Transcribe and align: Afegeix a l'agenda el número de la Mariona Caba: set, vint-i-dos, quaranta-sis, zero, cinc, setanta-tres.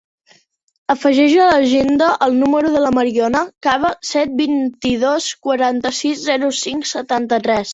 Afegeix 0.93 1.35
a 1.43 1.49
l'agenda 1.49 2.07
el 2.27 2.33
número 2.39 2.71
de 2.77 2.81
la 2.85 2.91
Mariona 2.99 3.43
Caba: 3.67 3.93
set, 4.15 4.35
vint-i-dos, 4.43 5.29
quaranta-sis, 5.49 6.25
zero, 6.33 6.51
cinc, 6.63 6.91
setanta-tres. 6.97 7.69